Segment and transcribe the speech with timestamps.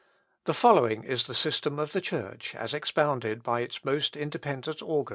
[0.45, 5.09] The following is the system of the Church, as expounded by its most independent organs.